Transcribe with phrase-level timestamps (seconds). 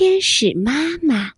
[0.00, 1.32] 天使妈妈。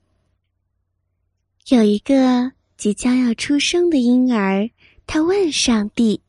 [1.69, 4.69] 有一个即将要出生的婴儿，
[5.07, 6.21] 他问上帝：“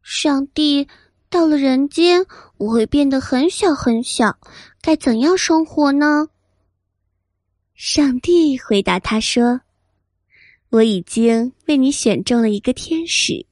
[0.00, 0.88] 上帝，
[1.28, 2.24] 到了人间，
[2.56, 4.38] 我会变得很小很小，
[4.80, 6.28] 该怎样生活呢？”
[7.76, 9.60] 上帝回答他说
[10.72, 13.44] ：“我已经为你选中了一个天使，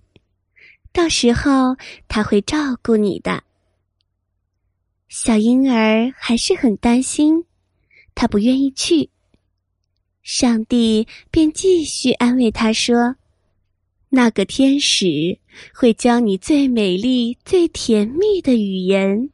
[0.94, 1.76] 到时候
[2.08, 3.44] 他会照顾你的。”
[5.10, 7.44] 小婴儿还是很担心，
[8.16, 9.10] 他不愿意去。
[10.22, 13.14] 上帝便继续安慰他说
[14.10, 15.38] ：“那个天使
[15.72, 19.30] 会教你最美丽、最甜蜜的语言，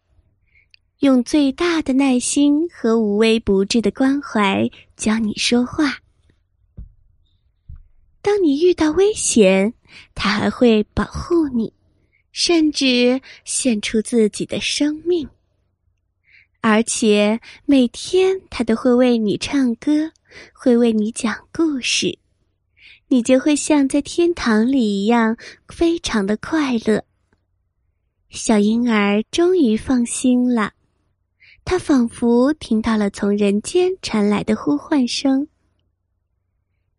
[0.99, 6.01] 用最大的耐心和无微不至的关怀教你说话。
[8.21, 9.73] 当你遇到危险，
[10.15, 11.73] 他还会保护你，
[12.33, 15.27] 甚至献出自己的生命。”
[16.63, 20.13] 而且每天他都会为你唱歌，
[20.55, 22.19] 会为你讲故事，
[23.09, 25.37] 你就会像在天堂里一样，
[25.67, 27.05] 非常的快乐。
[28.31, 30.73] 小婴儿终于放心了，
[31.65, 35.49] 他仿佛听到了从人间传来的呼唤声。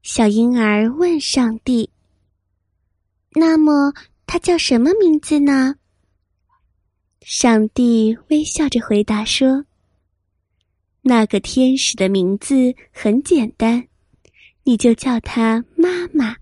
[0.01, 1.89] 小婴儿问上帝
[3.33, 3.93] ：“那么
[4.27, 5.75] 他叫什么名字呢？”
[7.35, 9.65] 上帝微笑着回答说
[11.01, 13.87] ：“那个天使的名字很简单，
[14.61, 16.35] 你就叫他妈妈。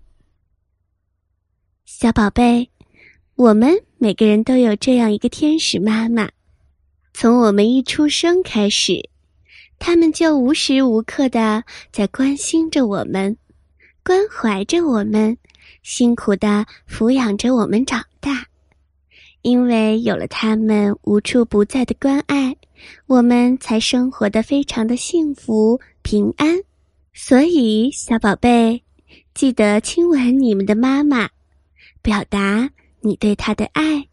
[1.86, 2.68] 小宝贝，
[3.36, 6.30] 我们每个人都有这样一个天使妈妈。
[7.14, 9.08] 从我们一出生开始，
[9.78, 13.34] 他们就无时无刻的在关心着我们，
[14.04, 15.38] 关怀着我们，
[15.82, 18.04] 辛苦的抚养着我们长。”
[19.42, 22.56] 因为有了他们无处不在的关爱，
[23.06, 26.60] 我们才生活的非常的幸福平安。
[27.12, 28.82] 所以，小宝贝，
[29.34, 31.28] 记得亲吻你们的妈妈，
[32.00, 34.06] 表达你对她的爱。